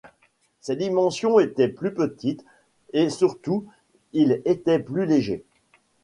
[0.61, 2.43] Ses dimensions était plus petites
[2.91, 3.67] et surtout
[4.13, 5.43] il était plus léger.